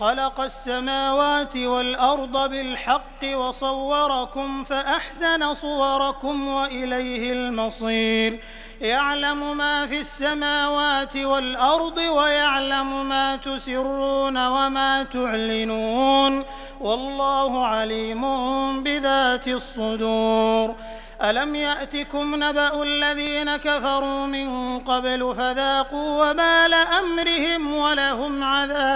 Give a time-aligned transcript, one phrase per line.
[0.00, 8.40] خلق السماوات والأرض بالحق وصوركم فأحسن صوركم وإليه المصير.
[8.80, 16.44] يعلم ما في السماوات والأرض ويعلم ما تسرون وما تعلنون.
[16.80, 18.22] والله عليم
[18.82, 20.74] بذات الصدور.
[21.22, 28.95] ألم يأتكم نبأ الذين كفروا من قبل فذاقوا وبال أمرهم ولهم عذاب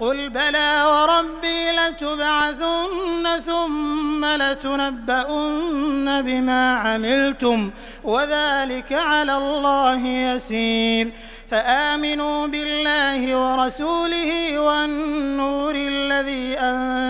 [0.00, 7.70] قل بلى وربي لتبعثن ثم لتنبؤن بما عملتم
[8.04, 11.12] وذلك على الله يسير
[11.50, 16.58] فامنوا بالله ورسوله والنور الذي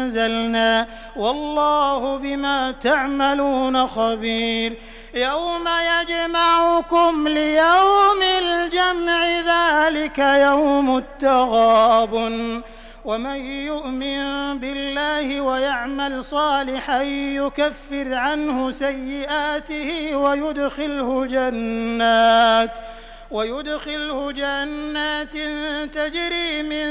[0.02, 0.86] أنزلنا
[1.16, 4.72] والله بما تعملون خبير
[5.14, 5.68] يوم
[6.00, 12.62] يجمعكم ليوم الجمع ذلك يوم التغابن
[13.04, 22.78] ومن يؤمن بالله ويعمل صالحا يكفر عنه سيئاته ويدخله جنات
[23.32, 25.32] ويدخله جنات
[25.94, 26.88] تجري من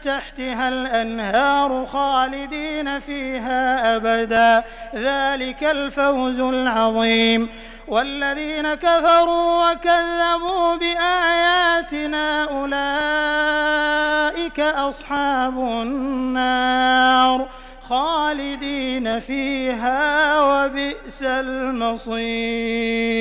[0.00, 4.64] تحتها الأنهار خالدين فيها أبدا.
[4.94, 7.48] ذلك الفوز العظيم.
[7.88, 17.46] والذين كفروا وكذبوا بآياتنا أولئك أصحاب النار
[17.88, 23.13] خالدين فيها وبئس المصير.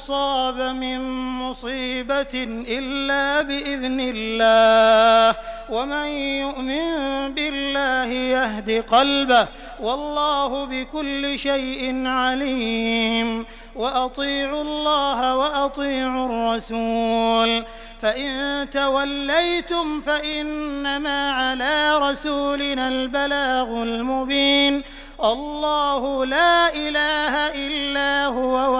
[0.00, 1.00] أصاب من
[1.38, 5.36] مصيبة إلا بإذن الله.
[5.70, 6.06] ومن
[6.44, 6.90] يؤمن
[7.34, 9.48] بالله يهد قلبه.
[9.80, 13.46] والله بكل شيء عليم.
[13.76, 17.64] وأطيعوا الله وأطيعوا الرسول.
[18.02, 24.82] فإن توليتم فإنما على رسولنا البلاغ المبين.
[25.24, 27.34] الله لا إله
[27.66, 28.79] إلا هو